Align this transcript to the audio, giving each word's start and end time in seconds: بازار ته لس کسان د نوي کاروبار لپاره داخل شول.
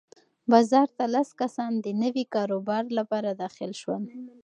بازار 0.51 0.87
ته 0.97 1.03
لس 1.15 1.29
کسان 1.41 1.71
د 1.85 1.87
نوي 2.03 2.23
کاروبار 2.35 2.83
لپاره 2.97 3.29
داخل 3.43 3.71
شول. 3.81 4.03